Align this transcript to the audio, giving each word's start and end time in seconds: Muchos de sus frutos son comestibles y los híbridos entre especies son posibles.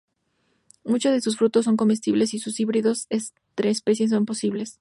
Muchos 0.83 1.11
de 1.11 1.21
sus 1.21 1.37
frutos 1.37 1.65
son 1.65 1.77
comestibles 1.77 2.33
y 2.33 2.39
los 2.39 2.59
híbridos 2.59 3.05
entre 3.11 3.69
especies 3.69 4.09
son 4.09 4.25
posibles. 4.25 4.79